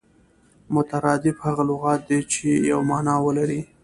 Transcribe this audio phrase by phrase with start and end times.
[0.73, 3.59] مترادف هغه لغت دئ، چي یوه مانا ولري.